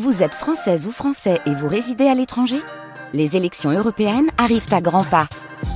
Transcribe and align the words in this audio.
Vous 0.00 0.22
êtes 0.22 0.34
française 0.34 0.86
ou 0.86 0.90
français 0.90 1.38
et 1.44 1.54
vous 1.54 1.68
résidez 1.68 2.06
à 2.06 2.14
l'étranger? 2.14 2.56
Les 3.12 3.36
élections 3.36 3.70
européennes 3.70 4.30
arrivent 4.38 4.72
à 4.72 4.80
grands 4.80 5.04
pas. 5.04 5.28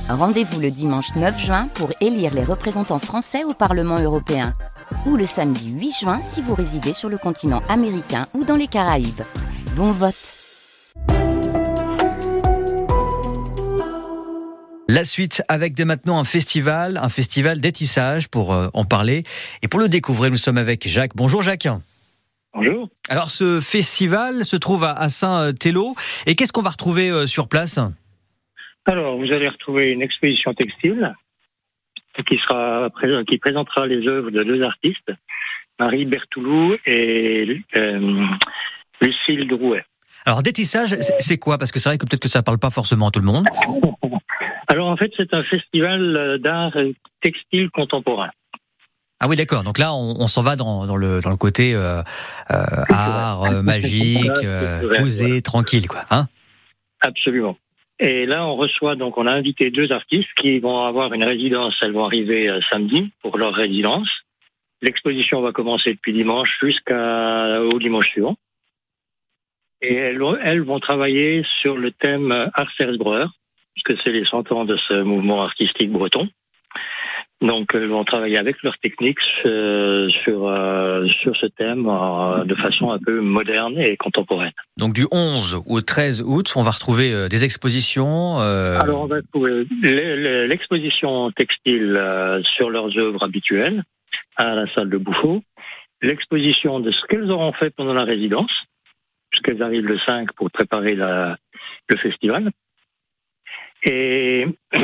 Rendez-vous 0.09 0.59
le 0.59 0.71
dimanche 0.71 1.13
9 1.15 1.39
juin 1.39 1.67
pour 1.75 1.91
élire 2.01 2.33
les 2.33 2.43
représentants 2.43 2.97
français 2.97 3.43
au 3.43 3.53
Parlement 3.53 3.99
européen. 3.99 4.55
Ou 5.05 5.17
le 5.17 5.27
samedi 5.27 5.69
8 5.69 5.91
juin 5.91 6.19
si 6.19 6.41
vous 6.41 6.55
résidez 6.55 6.93
sur 6.93 7.09
le 7.09 7.19
continent 7.19 7.61
américain 7.69 8.25
ou 8.33 8.43
dans 8.43 8.55
les 8.55 8.65
Caraïbes. 8.65 9.21
Bon 9.75 9.91
vote 9.91 10.15
La 14.87 15.03
suite 15.03 15.43
avec 15.47 15.75
dès 15.75 15.85
maintenant 15.85 16.17
un 16.17 16.23
festival, 16.23 16.97
un 16.97 17.09
festival 17.09 17.59
d'étissage 17.59 18.29
pour 18.29 18.51
euh, 18.51 18.69
en 18.73 18.83
parler. 18.83 19.25
Et 19.61 19.67
pour 19.67 19.79
le 19.79 19.87
découvrir, 19.87 20.31
nous 20.31 20.37
sommes 20.37 20.57
avec 20.57 20.87
Jacques. 20.87 21.15
Bonjour 21.15 21.43
Jacques. 21.43 21.67
Bonjour. 22.57 22.89
Alors 23.07 23.29
ce 23.29 23.61
festival 23.61 24.43
se 24.43 24.55
trouve 24.55 24.83
à 24.83 25.09
Saint-Thélo. 25.09 25.93
Et 26.25 26.33
qu'est-ce 26.33 26.51
qu'on 26.51 26.63
va 26.63 26.71
retrouver 26.71 27.11
euh, 27.11 27.27
sur 27.27 27.47
place? 27.47 27.79
Alors 28.87 29.15
vous 29.17 29.31
allez 29.31 29.47
retrouver 29.47 29.91
une 29.91 30.01
exposition 30.01 30.55
textile 30.55 31.13
qui 32.25 32.39
sera 32.39 32.89
qui 33.27 33.37
présentera 33.37 33.85
les 33.85 34.07
œuvres 34.07 34.31
de 34.31 34.41
deux 34.41 34.63
artistes, 34.63 35.13
Marie 35.79 36.05
Bertoulou 36.05 36.75
et 36.87 37.61
euh, 37.75 38.25
Lucille 39.01 39.47
Drouet. 39.47 39.85
Alors 40.25 40.41
détissage, 40.41 40.97
c'est 41.19 41.37
quoi? 41.37 41.59
Parce 41.59 41.71
que 41.71 41.77
c'est 41.77 41.89
vrai 41.89 41.99
que 41.99 42.07
peut-être 42.07 42.23
que 42.23 42.27
ça 42.27 42.41
parle 42.41 42.57
pas 42.57 42.71
forcément 42.71 43.09
à 43.09 43.11
tout 43.11 43.19
le 43.19 43.27
monde. 43.27 43.47
Alors 44.67 44.87
en 44.87 44.97
fait, 44.97 45.13
c'est 45.15 45.31
un 45.35 45.43
festival 45.43 46.39
d'art 46.41 46.75
textile 47.21 47.69
contemporain. 47.69 48.31
Ah 49.19 49.27
oui, 49.27 49.35
d'accord. 49.35 49.63
Donc 49.63 49.79
là, 49.79 49.93
on, 49.93 50.27
s'en 50.27 50.43
va 50.43 50.55
dans, 50.55 50.95
le, 50.95 51.21
dans 51.21 51.31
le 51.31 51.37
côté 51.37 51.73
euh, 51.73 52.01
euh, 52.51 52.83
art, 52.89 53.43
euh, 53.45 53.61
magique, 53.63 54.29
posé, 54.99 55.41
tranquille, 55.41 55.87
quoi. 55.87 56.05
Hein? 56.11 56.27
Absolument. 57.01 57.57
Et 57.99 58.27
là, 58.27 58.45
on 58.45 58.55
reçoit, 58.55 58.95
donc, 58.95 59.17
on 59.17 59.25
a 59.25 59.31
invité 59.31 59.71
deux 59.71 59.91
artistes 59.91 60.29
qui 60.35 60.59
vont 60.59 60.85
avoir 60.85 61.13
une 61.13 61.23
résidence. 61.23 61.75
Elles 61.81 61.93
vont 61.93 62.05
arriver 62.05 62.59
samedi 62.69 63.11
pour 63.23 63.39
leur 63.39 63.55
résidence. 63.55 64.07
L'exposition 64.83 65.41
va 65.41 65.51
commencer 65.51 65.93
depuis 65.93 66.13
dimanche 66.13 66.55
jusqu'au 66.61 67.79
dimanche 67.79 68.09
suivant. 68.09 68.37
Et 69.81 69.95
elles, 69.95 70.21
elles, 70.43 70.61
vont 70.61 70.79
travailler 70.79 71.43
sur 71.61 71.75
le 71.75 71.89
thème 71.89 72.51
Ars 72.53 72.71
Breur, 72.99 73.31
puisque 73.73 73.99
c'est 74.03 74.11
les 74.11 74.25
100 74.25 74.51
ans 74.51 74.65
de 74.65 74.77
ce 74.77 75.01
mouvement 75.01 75.41
artistique 75.41 75.91
breton. 75.91 76.29
Donc, 77.39 77.69
ils 77.75 77.87
vont 77.87 78.03
travailler 78.03 78.39
avec 78.39 78.63
leurs 78.63 78.79
techniques 78.79 79.19
euh, 79.45 80.09
sur 80.09 80.47
euh, 80.47 81.05
sur 81.21 81.35
ce 81.35 81.45
thème 81.45 81.87
euh, 81.87 82.43
de 82.45 82.55
façon 82.55 82.89
un 82.89 82.97
peu 82.97 83.19
moderne 83.21 83.77
et 83.77 83.95
contemporaine. 83.95 84.53
Donc, 84.77 84.93
du 84.93 85.05
11 85.11 85.61
au 85.67 85.81
13 85.81 86.23
août, 86.25 86.51
on 86.55 86.63
va 86.63 86.71
retrouver 86.71 87.29
des 87.29 87.43
expositions. 87.43 88.39
Alors, 88.39 89.01
on 89.01 89.05
va 89.05 89.21
trouver 89.21 89.65
l'exposition 89.83 91.29
textile 91.31 92.01
sur 92.55 92.71
leurs 92.71 92.97
œuvres 92.97 93.23
habituelles 93.23 93.83
à 94.35 94.55
la 94.55 94.67
salle 94.73 94.89
de 94.89 94.97
Bouffot, 94.97 95.43
l'exposition 96.01 96.79
de 96.79 96.91
ce 96.91 97.05
qu'elles 97.05 97.29
auront 97.29 97.53
fait 97.53 97.69
pendant 97.69 97.93
la 97.93 98.03
résidence, 98.03 98.51
puisqu'elles 99.29 99.61
arrivent 99.61 99.87
le 99.87 99.99
5 99.99 100.31
pour 100.33 100.49
préparer 100.49 100.95
la, 100.95 101.37
le 101.89 101.97
festival. 101.97 102.49
Et 103.83 104.47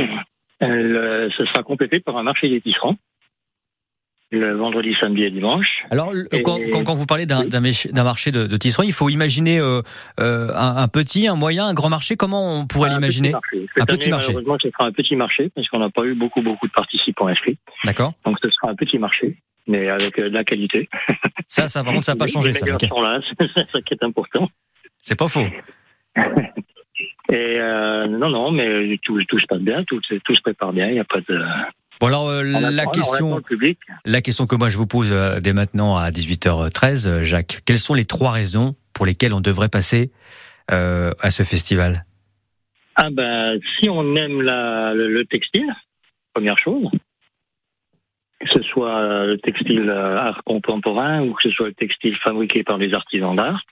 Elle, 0.64 1.31
ce 1.38 1.45
sera 1.45 1.64
complété 1.64 2.00
par 2.00 2.17
un 2.17 2.23
marché 2.23 2.50
des 2.50 2.61
tisserands 2.61 2.97
le 4.39 4.53
vendredi, 4.53 4.95
samedi 5.00 5.23
et 5.23 5.31
dimanche. 5.31 5.86
Alors, 5.92 6.11
quand, 6.44 6.59
quand, 6.72 6.95
vous 6.95 7.06
parlez 7.06 7.25
d'un 7.25 8.03
marché 8.03 8.31
de, 8.31 8.47
de 8.47 8.58
tisserands, 8.58 8.84
il 8.84 8.94
faut 8.94 9.09
imaginer 9.09 9.59
euh, 9.59 9.81
euh, 10.19 10.50
un, 10.56 10.88
petit, 10.88 11.28
un 11.28 11.36
moyen, 11.36 11.67
un 11.67 11.73
grand 11.73 11.89
marché. 11.89 12.16
Comment 12.16 12.59
on 12.59 12.66
pourrait 12.66 12.89
l'imaginer 12.89 13.34
Un 13.80 13.86
petit 13.86 14.09
marché. 14.09 14.28
Malheureusement, 14.28 14.58
ce 14.61 14.69
sera 14.69 14.86
un 14.86 14.91
petit 14.91 15.16
marché 15.16 15.50
parce 15.56 15.67
qu'on 15.69 15.80
n'a 15.80 15.89
pas 15.89 16.06
eu 16.06 16.16
beaucoup, 16.16 16.41
beaucoup 16.41 16.67
de 16.67 16.72
participants 16.72 17.28
inscrits. 17.28 17.57
D'accord. 17.84 18.13
Donc, 18.25 18.38
ce 18.44 18.50
sera 18.50 18.69
un 18.69 18.75
petit 18.75 18.97
marché, 18.97 19.38
mais 19.68 19.90
avec 19.90 20.19
euh, 20.19 20.29
de 20.29 20.34
la 20.34 20.44
qualité. 20.44 20.90
Ça, 21.47 21.68
ça, 21.68 21.84
par 21.84 21.94
contre, 21.94 22.06
ça 22.06 22.13
n'a 22.13 22.19
pas 22.19 22.28
changé. 22.28 22.53
ça, 22.53 22.66
c'est 23.38 23.72
ça 23.72 23.81
qui 23.81 23.94
est 23.94 24.03
important. 24.03 24.50
C'est 25.02 25.16
pas 25.16 25.28
faux. 25.28 25.46
Et 27.29 27.57
euh, 27.59 28.07
non, 28.07 28.29
non, 28.29 28.51
mais 28.51 28.97
tout, 29.01 29.22
tout 29.23 29.39
se 29.39 29.45
passe 29.45 29.61
bien, 29.61 29.84
tout, 29.85 30.01
tout 30.23 30.35
se 30.35 30.41
prépare 30.41 30.73
bien, 30.73 30.88
il 30.88 30.94
n'y 30.94 31.00
a 31.00 31.06
pas 31.06 31.22
de... 31.22 31.41
Bon 32.00 32.07
alors 32.07 32.28
euh, 32.28 32.44
la 32.44 32.85
question, 32.88 33.41
la 34.03 34.22
question 34.22 34.45
que 34.45 34.56
moi 34.56 34.67
je 34.67 34.78
vous 34.78 34.88
pose 34.88 35.13
euh, 35.13 35.39
dès 35.39 35.53
maintenant 35.53 35.95
à 35.95 36.09
18h13, 36.09 37.07
euh, 37.07 37.23
Jacques, 37.23 37.61
quelles 37.66 37.79
sont 37.79 37.94
les 37.94 38.03
trois 38.03 38.31
raisons 38.31 38.75
pour 38.94 39.06
lesquelles 39.06 39.34
on 39.34 39.39
devrait 39.39 39.69
passer 39.69 40.11
euh, 40.72 41.13
à 41.22 41.31
ce 41.31 41.44
festival? 41.44 42.06
Ah 42.95 43.09
ben 43.09 43.57
si 43.79 43.90
on 43.90 44.16
aime 44.16 44.41
la, 44.41 44.94
le, 44.94 45.07
le, 45.07 45.23
textile, 45.23 45.73
première 46.34 46.57
chose, 46.57 46.90
que 48.40 48.50
ce 48.50 48.61
soit 48.63 49.25
le 49.25 49.38
textile 49.38 49.90
art 49.90 50.44
contemporain 50.44 51.23
ou 51.23 51.34
que 51.34 51.44
ce 51.44 51.51
soit 51.51 51.67
le 51.67 51.73
textile 51.73 52.17
fabriqué 52.17 52.63
par 52.63 52.79
des 52.79 52.94
artisans 52.94 53.35
d'art, 53.35 53.63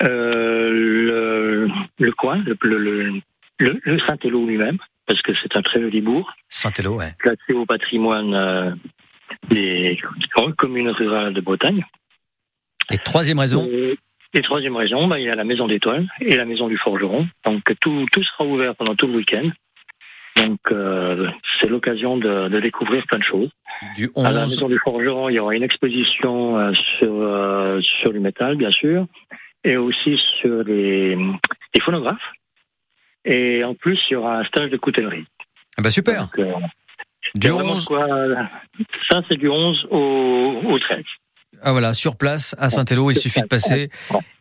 le, 0.00 1.68
le, 1.98 2.12
coin, 2.12 2.42
le, 2.44 2.56
le, 2.62 3.22
le, 3.58 3.98
Saint-Élo 4.00 4.46
lui-même, 4.46 4.78
parce 5.06 5.22
que 5.22 5.32
c'est 5.42 5.56
un 5.56 5.62
très 5.62 5.80
joli 5.80 6.00
bourg. 6.00 6.34
Saint-Élo, 6.48 6.96
ouais. 6.96 7.14
Classé 7.18 7.52
au 7.54 7.64
patrimoine 7.66 8.34
euh, 8.34 8.70
des 9.48 9.98
communes 10.56 10.90
rurales 10.90 11.34
de 11.34 11.40
Bretagne. 11.40 11.84
Et 12.90 12.98
troisième 12.98 13.38
raison 13.38 13.68
Et 14.34 14.42
troisième 14.42 14.76
raison, 14.76 15.08
bah, 15.08 15.18
il 15.18 15.24
y 15.24 15.30
a 15.30 15.34
la 15.34 15.44
Maison 15.44 15.66
d'Étoile 15.66 16.06
et 16.20 16.36
la 16.36 16.44
Maison 16.44 16.68
du 16.68 16.76
Forgeron. 16.76 17.26
Donc 17.44 17.62
tout, 17.80 18.06
tout 18.12 18.22
sera 18.22 18.44
ouvert 18.44 18.76
pendant 18.76 18.94
tout 18.94 19.06
le 19.06 19.14
week-end. 19.14 19.50
Donc 20.36 20.60
euh, 20.70 21.30
c'est 21.58 21.68
l'occasion 21.68 22.18
de, 22.18 22.48
de, 22.48 22.60
découvrir 22.60 23.06
plein 23.06 23.18
de 23.18 23.24
choses. 23.24 23.48
Du 23.96 24.10
11... 24.14 24.26
À 24.26 24.30
la 24.32 24.40
Maison 24.42 24.68
du 24.68 24.78
Forgeron, 24.78 25.30
il 25.30 25.34
y 25.34 25.38
aura 25.38 25.54
une 25.54 25.62
exposition 25.62 26.58
euh, 26.58 26.72
sur, 26.98 27.12
euh, 27.12 27.80
sur 27.80 28.12
le 28.12 28.20
métal, 28.20 28.56
bien 28.56 28.70
sûr 28.70 29.06
et 29.66 29.76
aussi 29.76 30.18
sur 30.40 30.62
les, 30.62 31.18
phonographes. 31.82 32.32
Et 33.24 33.64
en 33.64 33.74
plus, 33.74 34.00
il 34.08 34.14
y 34.14 34.16
aura 34.16 34.38
un 34.38 34.44
stage 34.44 34.70
de 34.70 34.76
coutellerie. 34.76 35.26
Ah 35.76 35.82
bah 35.82 35.90
super. 35.90 36.28
Euh, 36.38 36.52
du 37.34 37.50
11... 37.50 37.88
ça, 39.10 39.22
c'est 39.28 39.36
du 39.36 39.48
11 39.48 39.88
au, 39.90 40.62
au 40.64 40.78
13. 40.78 41.02
Ah 41.62 41.72
voilà, 41.72 41.94
sur 41.94 42.16
place 42.16 42.54
à 42.58 42.70
Saint-Élo, 42.70 43.10
il 43.10 43.18
suffit 43.18 43.40
de 43.40 43.46
passer 43.46 43.90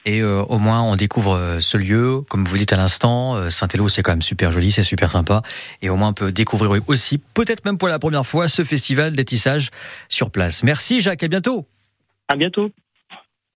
et 0.06 0.22
euh, 0.22 0.44
au 0.44 0.60
moins 0.60 0.84
on 0.84 0.96
découvre 0.96 1.36
euh, 1.36 1.60
ce 1.60 1.78
lieu, 1.78 2.22
comme 2.30 2.44
vous 2.46 2.58
dites 2.58 2.74
à 2.74 2.78
l'instant. 2.78 3.50
Saint-Élo, 3.50 3.90
c'est 3.90 4.04
quand 4.04 4.12
même 4.12 4.22
super 4.22 4.52
joli, 4.52 4.72
c'est 4.72 4.84
super 4.84 5.12
sympa, 5.12 5.42
et 5.82 5.90
au 5.90 5.96
moins 5.96 6.10
on 6.10 6.14
peut 6.14 6.32
découvrir 6.32 6.72
aussi, 6.88 7.18
peut-être 7.18 7.66
même 7.66 7.78
pour 7.78 7.88
la 7.88 8.00
première 8.00 8.26
fois, 8.26 8.48
ce 8.48 8.64
festival 8.64 9.14
d'étissage 9.14 9.72
sur 10.10 10.30
place. 10.30 10.62
Merci 10.64 11.02
Jacques, 11.02 11.24
à 11.24 11.28
bientôt. 11.28 11.66
À 12.28 12.36
bientôt. 12.36 12.70